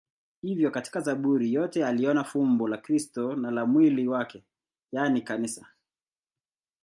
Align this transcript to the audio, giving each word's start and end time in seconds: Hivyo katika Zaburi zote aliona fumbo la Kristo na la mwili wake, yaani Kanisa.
Hivyo 0.41 0.71
katika 0.71 1.01
Zaburi 1.01 1.53
zote 1.53 1.85
aliona 1.85 2.23
fumbo 2.23 2.67
la 2.67 2.77
Kristo 2.77 3.35
na 3.35 3.51
la 3.51 3.65
mwili 3.65 4.07
wake, 4.07 4.43
yaani 4.91 5.21
Kanisa. 5.21 5.67